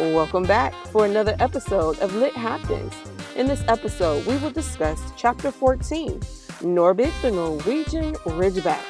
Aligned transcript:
Welcome 0.00 0.42
back 0.42 0.74
for 0.88 1.06
another 1.06 1.36
episode 1.38 2.00
of 2.00 2.16
Lit 2.16 2.32
Happens. 2.32 2.92
In 3.36 3.46
this 3.46 3.62
episode, 3.68 4.26
we 4.26 4.36
will 4.38 4.50
discuss 4.50 5.00
Chapter 5.16 5.52
14 5.52 6.20
Norbert 6.62 7.12
the 7.22 7.30
Norwegian 7.30 8.14
Ridgeback. 8.26 8.82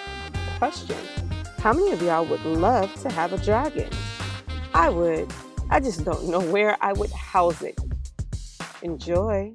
Question 0.56 0.96
How 1.58 1.74
many 1.74 1.92
of 1.92 2.00
y'all 2.00 2.24
would 2.24 2.42
love 2.46 2.90
to 3.02 3.10
have 3.12 3.34
a 3.34 3.38
dragon? 3.38 3.90
I 4.72 4.88
would. 4.88 5.30
I 5.68 5.78
just 5.78 6.06
don't 6.06 6.26
know 6.28 6.40
where 6.40 6.78
I 6.80 6.94
would 6.94 7.10
house 7.10 7.60
it. 7.60 7.78
Enjoy. 8.80 9.52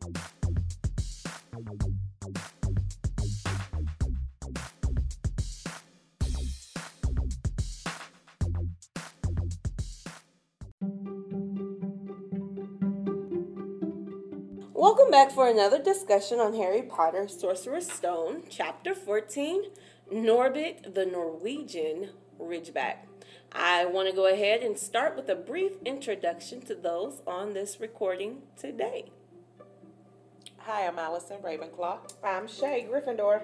Welcome 14.80 15.12
back 15.12 15.32
for 15.32 15.46
another 15.46 15.84
discussion 15.84 16.40
on 16.40 16.54
Harry 16.54 16.82
Potter 16.82 17.28
Sorcerer's 17.28 17.92
Stone, 17.92 18.44
Chapter 18.50 18.96
14 18.96 19.64
Norbert 20.10 20.96
the 20.96 21.06
Norwegian 21.06 22.12
Ridgeback. 22.40 23.00
I 23.52 23.84
want 23.84 24.08
to 24.10 24.16
go 24.16 24.32
ahead 24.32 24.62
and 24.62 24.80
start 24.80 25.18
with 25.18 25.28
a 25.28 25.36
brief 25.36 25.74
introduction 25.86 26.62
to 26.62 26.76
those 26.76 27.22
on 27.28 27.54
this 27.54 27.82
recording 27.82 28.44
today. 28.58 29.12
Hi, 30.60 30.88
I'm 30.88 30.98
Allison 30.98 31.40
Ravenclaw. 31.44 31.98
I'm 32.24 32.48
Shay 32.48 32.88
Gryffindor. 32.90 33.42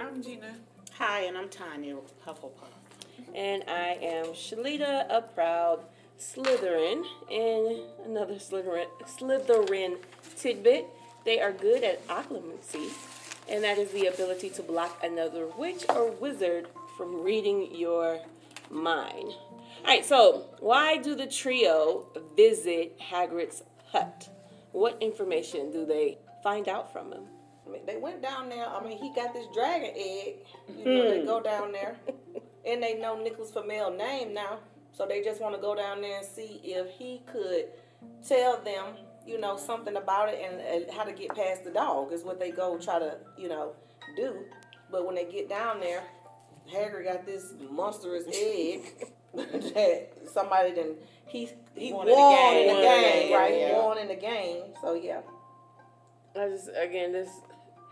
I'm 0.00 0.20
Gina. 0.24 0.56
Hi, 0.94 1.20
and 1.20 1.38
I'm 1.38 1.50
Tanya 1.50 1.98
Hufflepuff. 2.26 2.74
And 3.32 3.62
I 3.68 3.96
am 4.02 4.26
Shalita, 4.32 5.06
a 5.08 5.22
proud 5.22 5.84
Slytherin, 6.18 7.04
and 7.30 7.80
another 8.06 8.34
Slytherin, 8.34 8.86
Slytherin 9.04 9.98
tidbit. 10.36 10.86
They 11.24 11.40
are 11.40 11.52
good 11.52 11.82
at 11.82 12.06
occlumency, 12.08 12.90
and 13.48 13.64
that 13.64 13.78
is 13.78 13.90
the 13.92 14.06
ability 14.06 14.50
to 14.50 14.62
block 14.62 15.02
another 15.02 15.46
witch 15.58 15.84
or 15.88 16.10
wizard 16.12 16.68
from 16.96 17.22
reading 17.22 17.74
your 17.74 18.20
mind. 18.70 19.32
All 19.84 19.90
right, 19.90 20.04
so 20.04 20.46
why 20.60 20.98
do 20.98 21.14
the 21.14 21.26
trio 21.26 22.06
visit 22.36 22.98
Hagrid's 22.98 23.62
hut? 23.90 24.28
What 24.72 24.98
information 25.00 25.70
do 25.70 25.84
they 25.84 26.18
find 26.42 26.68
out 26.68 26.92
from 26.92 27.12
him? 27.12 27.24
I 27.66 27.70
mean, 27.70 27.86
they 27.86 27.96
went 27.96 28.22
down 28.22 28.48
there. 28.48 28.66
I 28.66 28.82
mean, 28.82 28.98
he 28.98 29.12
got 29.14 29.32
this 29.32 29.46
dragon 29.54 29.90
egg. 29.96 30.34
You 30.68 30.84
know, 30.84 31.10
they 31.10 31.20
hmm. 31.20 31.26
go 31.26 31.40
down 31.40 31.72
there, 31.72 31.96
and 32.66 32.82
they 32.82 32.98
know 32.98 33.20
Nicolas 33.20 33.50
Flamel 33.50 33.96
name 33.96 34.34
now, 34.34 34.58
so 34.96 35.06
they 35.06 35.22
just 35.22 35.40
want 35.40 35.54
to 35.54 35.60
go 35.60 35.74
down 35.74 36.00
there 36.00 36.18
and 36.18 36.26
see 36.26 36.60
if 36.62 36.88
he 36.90 37.20
could 37.30 37.66
tell 38.26 38.60
them, 38.62 38.94
you 39.26 39.40
know, 39.40 39.56
something 39.56 39.96
about 39.96 40.28
it 40.28 40.40
and, 40.40 40.60
and 40.60 40.90
how 40.90 41.02
to 41.02 41.12
get 41.12 41.34
past 41.34 41.64
the 41.64 41.70
dog 41.70 42.12
is 42.12 42.22
what 42.22 42.38
they 42.38 42.50
go 42.52 42.78
try 42.78 42.98
to, 43.00 43.16
you 43.36 43.48
know, 43.48 43.72
do. 44.16 44.44
But 44.90 45.04
when 45.04 45.16
they 45.16 45.24
get 45.24 45.48
down 45.48 45.80
there, 45.80 46.04
Hagrid 46.72 47.04
got 47.04 47.26
this 47.26 47.52
monstrous 47.70 48.24
egg 48.32 49.08
that 49.34 50.08
somebody 50.32 50.72
then 50.72 50.94
he 51.26 51.50
he 51.74 51.92
won, 51.92 52.06
Won 52.08 52.54
in 52.54 52.60
in 52.62 52.68
the 52.68 52.74
the 52.74 52.80
game, 52.80 53.02
game, 53.02 53.30
yeah, 53.30 53.36
right? 53.36 53.58
yeah. 53.58 53.78
Won 53.82 53.98
in 53.98 54.08
the 54.08 54.14
game. 54.14 54.62
So 54.80 54.94
yeah. 54.94 55.20
I 56.36 56.48
just 56.48 56.70
again 56.76 57.12
this 57.12 57.28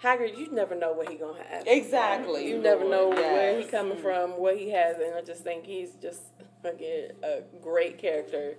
Hagrid, 0.03 0.37
you 0.37 0.51
never 0.53 0.75
know 0.75 0.93
what 0.93 1.09
he 1.09 1.17
gonna 1.17 1.43
have. 1.49 1.65
Exactly. 1.67 2.49
You 2.49 2.59
never 2.59 2.89
know 2.89 3.09
where 3.09 3.61
he 3.61 3.67
coming 3.67 3.99
from, 3.99 4.33
what 4.33 4.57
he 4.57 4.71
has, 4.71 4.97
and 4.97 5.15
I 5.15 5.23
just 5.23 5.43
think 5.45 5.65
he's 5.65 5.93
just 5.95 6.23
again 6.65 7.13
a 7.23 7.41
great 7.63 7.99
character 7.99 8.55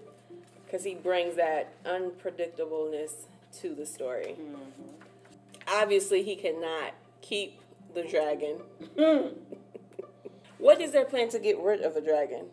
because 0.65 0.83
he 0.83 0.95
brings 0.95 1.35
that 1.35 1.71
unpredictableness 1.85 3.11
to 3.61 3.75
the 3.75 3.85
story. 3.85 4.35
Mm-hmm. 4.39 4.57
Obviously, 5.67 6.23
he 6.23 6.35
cannot 6.35 6.93
keep 7.21 7.59
the 7.93 8.03
dragon. 8.03 8.57
what 10.57 10.81
is 10.81 10.91
their 10.91 11.05
plan 11.05 11.29
to 11.29 11.39
get 11.39 11.59
rid 11.59 11.81
of 11.81 11.93
the 11.93 12.01
dragon? 12.01 12.45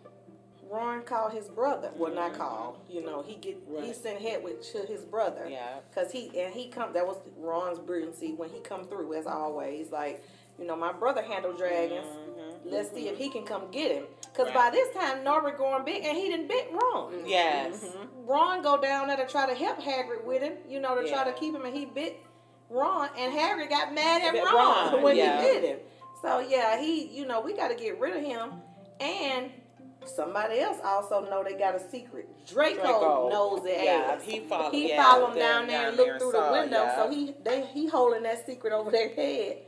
Ron 0.70 1.02
called 1.02 1.32
his 1.32 1.48
brother. 1.48 1.90
Well, 1.96 2.14
not 2.14 2.32
mm-hmm. 2.32 2.40
called. 2.40 2.78
You 2.88 3.04
know, 3.04 3.22
he 3.22 3.34
get 3.34 3.58
he 3.68 3.86
Right. 3.86 3.96
sent 3.96 4.20
Hedwig 4.20 4.62
to 4.72 4.78
his 4.80 5.02
brother. 5.02 5.48
Yeah. 5.50 5.78
Cause 5.94 6.12
he 6.12 6.30
and 6.38 6.54
he 6.54 6.68
come. 6.68 6.92
That 6.92 7.06
was 7.06 7.16
Ron's 7.38 7.80
brilliancy 7.80 8.34
when 8.34 8.50
he 8.50 8.60
come 8.60 8.86
through 8.86 9.14
as 9.14 9.26
always. 9.26 9.90
Like, 9.90 10.22
you 10.60 10.66
know, 10.66 10.76
my 10.76 10.92
brother 10.92 11.22
handled 11.22 11.56
dragons. 11.58 12.06
Mm-hmm. 12.06 12.68
Let's 12.70 12.90
see 12.92 13.08
if 13.08 13.16
he 13.16 13.30
can 13.30 13.44
come 13.44 13.70
get 13.70 13.90
him. 13.92 14.04
Cause 14.34 14.46
Right. 14.46 14.54
by 14.54 14.70
this 14.70 14.94
time 14.94 15.24
Norbert 15.24 15.58
going 15.58 15.84
big 15.84 16.04
and 16.04 16.16
he 16.16 16.28
didn't 16.28 16.46
bit 16.48 16.68
Ron. 16.72 17.26
Yes. 17.26 17.82
Mm-hmm. 17.82 18.26
Ron 18.26 18.62
go 18.62 18.80
down 18.80 19.08
there 19.08 19.16
to 19.16 19.26
try 19.26 19.46
to 19.48 19.54
help 19.54 19.80
Hagrid 19.80 20.24
with 20.24 20.42
him. 20.42 20.52
You 20.68 20.78
know, 20.80 21.00
to 21.00 21.08
try 21.08 21.24
to 21.24 21.32
keep 21.32 21.54
him, 21.54 21.64
and 21.64 21.74
he 21.74 21.86
bit 21.86 22.18
Ron, 22.68 23.08
and 23.18 23.32
Hagrid 23.32 23.70
got 23.70 23.92
mad 23.92 24.22
at 24.22 24.34
Ron, 24.40 24.54
Ron, 24.92 25.02
when 25.02 25.16
yeah. 25.16 25.42
he 25.42 25.48
bit 25.48 25.64
him. 25.64 25.78
So 26.22 26.38
yeah, 26.40 26.78
he, 26.80 27.06
you 27.06 27.26
know, 27.26 27.40
we 27.40 27.56
got 27.56 27.68
to 27.68 27.74
get 27.74 27.98
rid 27.98 28.14
of 28.16 28.22
him, 28.22 28.52
and 29.00 29.50
somebody 30.04 30.60
else 30.60 30.78
also 30.84 31.28
know 31.28 31.42
they 31.42 31.54
got 31.54 31.74
a 31.74 31.90
secret. 31.90 32.28
Draco, 32.46 32.74
Draco. 32.82 33.28
knows 33.30 33.64
it. 33.64 33.82
Yeah, 33.84 34.12
ass. 34.16 34.22
he 34.22 34.40
follow- 34.40 34.70
He 34.70 34.90
yeah, 34.90 35.02
follow 35.02 35.28
them 35.30 35.38
down 35.38 35.66
there 35.66 35.88
and 35.88 35.96
look 35.96 36.18
through 36.18 36.32
the 36.32 36.48
window. 36.52 36.82
yeah. 36.84 36.96
So 36.96 37.10
he 37.10 37.34
they 37.44 37.64
he 37.66 37.88
holding 37.88 38.22
that 38.24 38.46
secret 38.46 38.72
over 38.72 38.90
their 38.90 39.08
head, 39.08 39.58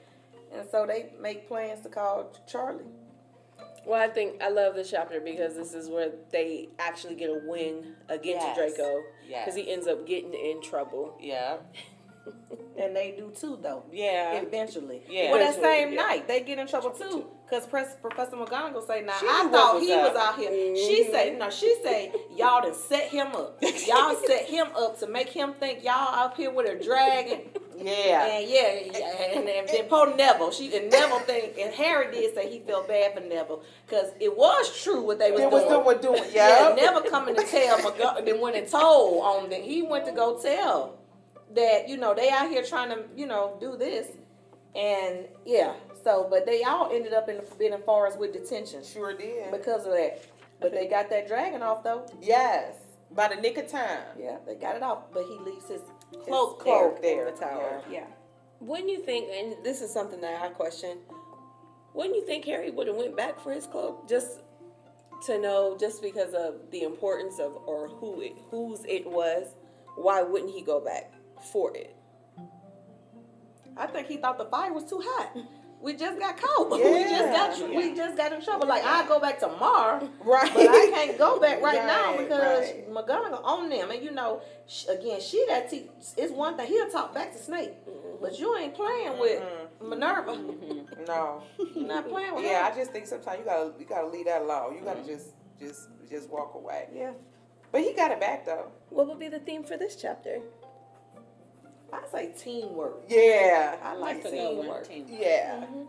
and 0.54 0.68
so 0.70 0.86
they 0.86 1.10
make 1.20 1.48
plans 1.48 1.80
to 1.82 1.88
call 1.88 2.32
Charlie. 2.46 2.84
Well, 3.84 4.00
I 4.00 4.08
think 4.12 4.40
I 4.40 4.48
love 4.48 4.74
this 4.74 4.90
chapter 4.90 5.20
because 5.20 5.56
this 5.56 5.74
is 5.74 5.88
where 5.88 6.10
they 6.30 6.68
actually 6.78 7.16
get 7.16 7.30
a 7.30 7.40
win 7.44 7.94
against 8.08 8.46
Yes. 8.46 8.56
Draco. 8.56 9.02
Yes. 9.28 9.44
Because 9.44 9.56
he 9.56 9.72
ends 9.72 9.86
up 9.86 10.06
getting 10.06 10.34
in 10.34 10.62
trouble. 10.62 11.18
Yeah. 11.20 11.56
And 12.78 12.94
they 12.94 13.14
do 13.16 13.32
too, 13.34 13.58
though. 13.60 13.82
Yeah. 13.92 14.40
Eventually. 14.40 15.02
Yeah. 15.08 15.32
Well, 15.32 15.40
that 15.40 15.60
same 15.60 15.92
yeah. 15.92 16.02
night, 16.02 16.28
they 16.28 16.42
get 16.42 16.58
in 16.58 16.68
trouble 16.68 16.90
too. 16.90 17.26
Because 17.44 17.66
Professor 17.66 18.36
McGonagall 18.36 18.86
say, 18.86 19.02
now, 19.02 19.18
She 19.18 19.26
I 19.26 19.48
thought 19.50 19.52
what 19.52 19.74
was 19.74 19.84
he 19.84 19.92
up. 19.92 20.14
was 20.14 20.22
out 20.22 20.38
here. 20.38 20.50
She 20.76 21.02
mm-hmm. 21.02 21.12
say, 21.12 21.36
no, 21.36 21.50
she 21.50 21.76
say, 21.82 22.12
y'all 22.36 22.62
done 22.62 22.74
set 22.74 23.08
him 23.08 23.28
up. 23.34 23.58
Y'all 23.86 24.16
set 24.26 24.44
him 24.44 24.68
up 24.76 24.98
to 25.00 25.08
make 25.08 25.28
him 25.28 25.54
think 25.54 25.84
y'all 25.84 26.14
up 26.14 26.36
here 26.36 26.50
with 26.50 26.70
a 26.70 26.82
dragon. 26.82 27.40
Yeah. 27.84 28.26
And 28.26 28.48
yeah, 28.48 28.98
yeah, 28.98 29.38
and, 29.38 29.48
and 29.48 29.68
then 29.68 29.84
poor 29.88 30.14
Neville, 30.16 30.50
she 30.52 30.74
and 30.76 30.90
Neville 30.90 31.18
think, 31.20 31.58
and 31.58 31.72
Harry 31.74 32.10
did 32.12 32.34
say 32.34 32.50
he 32.50 32.60
felt 32.60 32.88
bad 32.88 33.14
for 33.14 33.20
Neville 33.20 33.62
because 33.86 34.10
it 34.20 34.36
was 34.36 34.82
true 34.82 35.02
what 35.02 35.18
they 35.18 35.30
was 35.30 35.40
It 35.40 35.50
doing. 35.50 35.84
was 35.84 36.00
doing, 36.00 36.16
doing, 36.18 36.30
Yeah, 36.32 36.68
yeah. 36.70 36.74
never 36.74 37.02
coming 37.08 37.34
to 37.36 37.44
tell 37.44 37.78
McGonagall. 37.78 38.24
Then 38.26 38.40
when 38.40 38.54
it 38.54 38.70
told 38.70 39.22
on 39.22 39.50
them, 39.50 39.62
he 39.62 39.82
went 39.82 40.06
to 40.06 40.12
go 40.12 40.38
tell 40.40 40.98
that 41.54 41.88
you 41.88 41.96
know 41.96 42.14
they 42.14 42.30
out 42.30 42.48
here 42.48 42.62
trying 42.62 42.90
to 42.90 43.04
you 43.16 43.26
know 43.26 43.56
do 43.60 43.76
this, 43.76 44.08
and 44.74 45.26
yeah. 45.44 45.74
So, 46.04 46.26
but 46.28 46.46
they 46.46 46.64
all 46.64 46.90
ended 46.92 47.12
up 47.12 47.28
in 47.28 47.36
the 47.36 47.42
Forbidden 47.42 47.80
Forest 47.82 48.18
with 48.18 48.32
detention 48.32 48.82
Sure 48.82 49.16
did. 49.16 49.52
because 49.52 49.86
of 49.86 49.92
that. 49.92 50.24
But 50.60 50.72
they 50.72 50.86
got 50.88 51.08
that 51.10 51.28
dragon 51.28 51.62
off 51.62 51.84
though. 51.84 52.06
Yes. 52.20 52.74
By 53.14 53.28
the 53.28 53.36
nick 53.36 53.56
of 53.58 53.68
time. 53.68 54.00
Yeah, 54.18 54.38
they 54.46 54.54
got 54.56 54.74
it 54.74 54.82
off. 54.82 55.12
But 55.12 55.24
he 55.24 55.38
leaves 55.48 55.68
his 55.68 55.80
cloak, 56.24 56.60
cloak 56.60 57.02
there, 57.02 57.16
there, 57.16 57.28
in 57.28 57.34
the 57.34 57.40
tower. 57.40 57.82
yeah. 57.90 57.98
yeah. 58.00 58.06
Wouldn't 58.60 58.90
you 58.90 59.00
think, 59.00 59.28
and 59.28 59.64
this 59.64 59.80
is 59.82 59.92
something 59.92 60.20
that 60.20 60.40
I 60.40 60.48
question, 60.50 60.98
wouldn't 61.94 62.14
you 62.14 62.24
think 62.24 62.44
Harry 62.44 62.70
would 62.70 62.86
have 62.86 62.96
went 62.96 63.16
back 63.16 63.40
for 63.40 63.52
his 63.52 63.66
cloak 63.66 64.08
just 64.08 64.40
to 65.26 65.38
know, 65.38 65.76
just 65.78 66.00
because 66.00 66.32
of 66.32 66.70
the 66.70 66.82
importance 66.82 67.40
of 67.40 67.52
or 67.66 67.88
who 67.88 68.20
it, 68.20 68.32
whose 68.50 68.84
it 68.84 69.04
was? 69.04 69.56
Why 69.96 70.22
wouldn't 70.22 70.52
he 70.52 70.62
go 70.62 70.80
back 70.80 71.12
for 71.52 71.76
it? 71.76 71.96
I 73.76 73.86
think 73.86 74.06
he 74.06 74.16
thought 74.16 74.38
the 74.38 74.44
fire 74.44 74.72
was 74.72 74.84
too 74.84 75.02
hot. 75.02 75.36
We 75.82 75.94
just 75.94 76.18
got 76.18 76.40
caught. 76.40 76.70
we 76.72 76.78
just 76.80 77.32
got 77.32 77.58
Yeah. 77.58 77.76
we 77.76 77.94
just 77.94 78.16
got 78.16 78.32
in 78.32 78.40
trouble. 78.40 78.68
Like 78.68 78.84
I 78.84 79.06
go 79.08 79.18
back 79.18 79.40
tomorrow, 79.40 80.08
Right. 80.24 80.52
but 80.54 80.68
I 80.68 80.90
can't 80.94 81.18
go 81.18 81.40
back 81.40 81.60
right, 81.60 81.74
now 81.86 82.16
because 82.16 82.70
right. 82.70 82.88
McGonagall 82.90 83.44
on 83.44 83.68
them. 83.68 83.90
And 83.90 84.02
you 84.02 84.12
know, 84.12 84.40
sh- 84.68 84.86
again, 84.88 85.20
she 85.20 85.44
that 85.48 85.68
te- 85.70 85.90
it's 86.16 86.32
one 86.32 86.56
thing 86.56 86.68
he'll 86.68 86.88
talk 86.88 87.12
back 87.12 87.32
to 87.32 87.38
Snape, 87.38 87.72
mm-hmm. 87.86 88.22
but 88.22 88.38
you 88.38 88.56
ain't 88.56 88.74
playing 88.74 89.18
with 89.18 89.42
mm-hmm. 89.42 89.88
Minerva. 89.88 90.32
Mm-hmm. 90.32 91.04
No. 91.04 91.42
You're 91.74 91.86
not 91.86 92.08
playing 92.08 92.34
with 92.36 92.44
Yeah, 92.44 92.64
her. 92.66 92.72
I 92.72 92.76
just 92.76 92.92
think 92.92 93.06
sometimes 93.06 93.40
you 93.40 93.44
gotta 93.44 93.72
you 93.78 93.84
gotta 93.84 94.06
leave 94.06 94.26
that 94.26 94.42
alone. 94.42 94.76
You 94.76 94.84
gotta 94.84 95.02
just 95.04 95.34
just 95.58 95.88
just 96.08 96.30
walk 96.30 96.54
away. 96.54 96.86
Yeah, 96.94 97.12
But 97.72 97.80
he 97.80 97.92
got 97.92 98.12
it 98.12 98.20
back 98.20 98.46
though. 98.46 98.70
What 98.90 99.08
will 99.08 99.16
be 99.16 99.28
the 99.28 99.40
theme 99.40 99.64
for 99.64 99.76
this 99.76 99.96
chapter? 99.96 100.40
I 101.92 102.00
say 102.10 102.32
teamwork. 102.38 103.04
Yeah. 103.08 103.76
I 103.82 103.94
like 103.94 104.22
That's 104.22 104.34
a 104.34 104.36
good 104.36 104.56
one, 104.56 104.62
teamwork. 104.64 104.88
team. 104.88 105.06
Yeah. 105.08 105.64
Mm-hmm. 105.64 105.82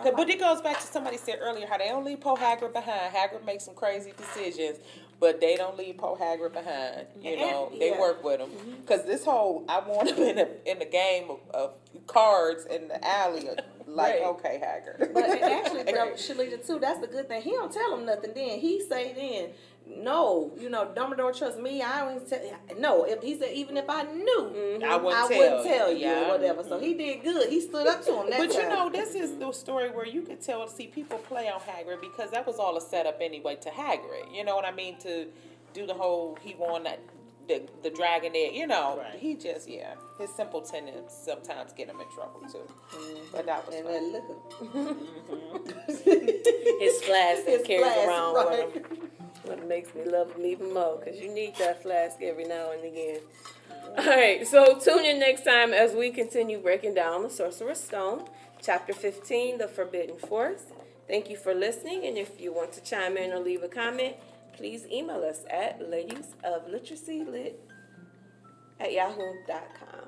Okay, 0.00 0.12
But 0.16 0.30
it 0.30 0.38
goes 0.38 0.60
back 0.60 0.78
to 0.80 0.86
somebody 0.86 1.16
said 1.16 1.38
earlier 1.40 1.66
how 1.66 1.76
they 1.76 1.88
don't 1.88 2.04
leave 2.04 2.20
Poe 2.20 2.36
Hagrid 2.36 2.72
behind. 2.72 3.12
Hagrid 3.14 3.44
makes 3.44 3.64
some 3.64 3.74
crazy 3.74 4.12
decisions, 4.16 4.78
but 5.18 5.40
they 5.40 5.56
don't 5.56 5.76
leave 5.76 5.98
Poe 5.98 6.16
Hagrid 6.16 6.52
behind. 6.52 7.06
You 7.20 7.32
And- 7.32 7.40
know, 7.40 7.72
they 7.76 7.90
yeah. 7.90 8.00
work 8.00 8.22
with 8.22 8.40
him. 8.40 8.50
Mm-hmm. 8.50 8.70
Because 8.82 9.04
this 9.04 9.24
whole 9.24 9.64
I 9.68 9.80
want 9.80 10.08
him 10.10 10.18
in 10.22 10.38
a 10.38 10.48
in 10.64 10.78
the 10.78 10.84
game 10.84 11.28
of, 11.30 11.40
of 11.52 11.72
cards 12.06 12.66
in 12.66 12.88
the 12.88 13.04
alley. 13.04 13.48
Uh, 13.48 13.54
like 13.86 14.20
Right. 14.20 14.22
okay, 14.22 14.60
Hagrid. 14.62 15.12
But 15.12 15.24
and 15.24 15.42
actually, 15.42 15.82
bro, 15.92 16.12
Shalita 16.12 16.64
too. 16.64 16.78
That's 16.78 17.00
the 17.00 17.08
good 17.08 17.26
thing. 17.26 17.42
He 17.42 17.50
don't 17.50 17.72
tell 17.72 17.92
him 17.96 18.06
nothing. 18.06 18.32
Then 18.32 18.60
he 18.60 18.80
say 18.80 19.12
then 19.12 19.50
no, 19.98 20.52
you 20.58 20.70
know, 20.70 20.86
Dumbledore 20.94 21.36
trusts 21.36 21.58
me. 21.60 21.82
I 21.82 22.00
always 22.00 22.28
tell. 22.28 22.40
No, 22.78 23.04
if 23.04 23.22
he 23.22 23.38
said 23.38 23.50
even 23.52 23.76
if 23.76 23.88
I 23.88 24.02
knew, 24.04 24.50
Mm-hmm. 24.54 24.84
I 24.84 24.96
wouldn't 24.96 25.14
I 25.24 25.28
tell. 25.28 25.38
wouldn't 25.38 25.64
tell 25.66 25.92
you 25.92 25.98
Yeah. 25.98 26.24
or 26.26 26.28
whatever. 26.38 26.62
So 26.64 26.78
he 26.78 26.94
did 26.94 27.22
good. 27.22 27.48
He 27.48 27.60
stood 27.60 27.86
up 27.86 28.04
to 28.06 28.12
him. 28.20 28.30
That 28.30 28.38
But 28.38 28.54
you 28.54 28.68
know, 28.68 28.88
this 28.90 29.14
is 29.14 29.36
the 29.36 29.52
story 29.52 29.90
where 29.90 30.06
you 30.06 30.22
could 30.22 30.40
tell, 30.40 30.66
see, 30.68 30.86
people 30.86 31.18
play 31.18 31.48
on 31.48 31.60
Hagrid 31.60 32.00
because 32.00 32.30
that 32.30 32.46
was 32.46 32.56
all 32.58 32.76
a 32.76 32.80
setup 32.80 33.18
anyway 33.20 33.56
to 33.56 33.68
Hagrid. 33.70 34.34
You 34.34 34.44
know 34.44 34.54
what 34.56 34.64
I 34.64 34.72
mean? 34.72 34.98
To 35.00 35.26
do 35.74 35.86
the 35.86 35.94
whole, 35.94 36.36
he 36.42 36.54
won 36.58 36.84
that, 36.84 37.00
the, 37.48 37.62
the 37.82 37.90
dragon 37.90 38.32
egg, 38.34 38.54
you 38.54 38.66
know. 38.66 38.98
Right. 38.98 39.18
He 39.18 39.34
just, 39.34 39.68
yeah, 39.68 39.94
his 40.18 40.30
simple 40.30 40.60
tendencies 40.60 41.12
sometimes 41.24 41.72
get 41.72 41.88
him 41.88 42.00
in 42.00 42.08
trouble 42.14 42.40
too. 42.50 42.66
But 43.32 43.46
that 43.46 43.66
was 43.66 43.74
and 43.74 43.84
fun. 43.84 43.92
then 43.94 44.12
look 44.12 45.68
at 45.68 45.86
His 46.80 47.02
flask 47.02 47.44
that 47.46 47.64
carries 47.64 48.06
around 48.06 48.34
right. 48.34 48.74
with 48.74 48.86
him. 48.86 49.09
What 49.50 49.66
makes 49.66 49.92
me 49.96 50.04
love 50.04 50.32
him 50.36 50.46
even 50.46 50.72
more, 50.72 50.96
because 50.96 51.20
you 51.20 51.28
need 51.34 51.56
that 51.56 51.82
flask 51.82 52.22
every 52.22 52.44
now 52.44 52.70
and 52.70 52.84
again. 52.84 53.18
All 53.98 54.06
right, 54.06 54.46
so 54.46 54.78
tune 54.78 55.04
in 55.04 55.18
next 55.18 55.42
time 55.42 55.72
as 55.72 55.92
we 55.92 56.10
continue 56.10 56.60
breaking 56.60 56.94
down 56.94 57.24
the 57.24 57.30
Sorcerer's 57.30 57.82
Stone, 57.82 58.28
Chapter 58.62 58.92
15, 58.92 59.58
The 59.58 59.66
Forbidden 59.66 60.18
Forest. 60.18 60.66
Thank 61.08 61.28
you 61.28 61.36
for 61.36 61.52
listening, 61.52 62.06
and 62.06 62.16
if 62.16 62.40
you 62.40 62.52
want 62.52 62.70
to 62.74 62.80
chime 62.80 63.16
in 63.16 63.32
or 63.32 63.40
leave 63.40 63.64
a 63.64 63.68
comment, 63.68 64.14
please 64.52 64.86
email 64.86 65.24
us 65.24 65.44
at 65.50 65.80
ladiesofliteracylit 65.80 67.54
at 68.78 68.92
yahoo.com. 68.92 70.06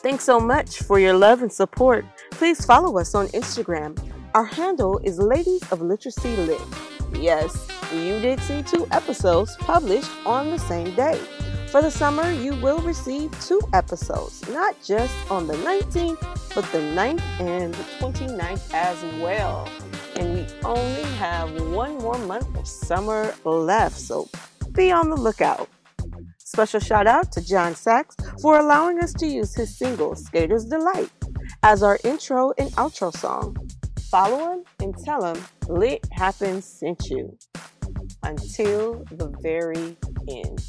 Thanks 0.00 0.22
so 0.22 0.38
much 0.38 0.78
for 0.78 1.00
your 1.00 1.14
love 1.14 1.42
and 1.42 1.52
support. 1.52 2.04
Please 2.30 2.64
follow 2.64 2.98
us 2.98 3.16
on 3.16 3.26
Instagram. 3.28 3.98
Our 4.32 4.44
handle 4.44 5.00
is 5.02 5.18
Ladies 5.18 5.60
of 5.72 5.82
Literacy 5.82 6.36
Lit. 6.36 6.60
Yes, 7.14 7.66
you 7.92 8.20
did 8.20 8.38
see 8.42 8.62
two 8.62 8.86
episodes 8.92 9.56
published 9.56 10.10
on 10.24 10.50
the 10.50 10.58
same 10.58 10.94
day. 10.94 11.20
For 11.72 11.82
the 11.82 11.90
summer, 11.90 12.30
you 12.30 12.54
will 12.60 12.78
receive 12.78 13.32
two 13.44 13.60
episodes, 13.72 14.48
not 14.50 14.80
just 14.84 15.12
on 15.32 15.48
the 15.48 15.54
19th, 15.54 16.20
but 16.54 16.64
the 16.70 16.78
9th 16.78 17.20
and 17.40 17.74
the 17.74 17.82
29th 17.98 18.72
as 18.72 19.02
well. 19.20 19.68
And 20.14 20.32
we 20.32 20.46
only 20.64 21.02
have 21.16 21.50
one 21.72 21.98
more 21.98 22.18
month 22.18 22.56
of 22.56 22.68
summer 22.68 23.34
left, 23.44 23.98
so 23.98 24.28
be 24.70 24.92
on 24.92 25.10
the 25.10 25.16
lookout. 25.16 25.68
Special 26.58 26.80
shout 26.80 27.06
out 27.06 27.30
to 27.30 27.40
Jon 27.40 27.72
Saxx 27.72 28.16
for 28.42 28.58
allowing 28.58 28.98
us 28.98 29.12
to 29.12 29.26
use 29.28 29.54
his 29.54 29.78
single 29.78 30.16
Skater's 30.16 30.64
Delight 30.64 31.08
as 31.62 31.84
our 31.84 32.00
intro 32.02 32.52
and 32.58 32.68
outro 32.72 33.16
song. 33.16 33.56
Follow 34.10 34.54
him 34.54 34.64
and 34.80 34.92
tell 35.04 35.24
him 35.24 35.40
Lit 35.68 36.04
Happens 36.10 36.64
sent 36.64 37.10
you. 37.10 37.38
Until 38.24 39.04
the 39.12 39.32
very 39.40 39.96
end. 40.28 40.60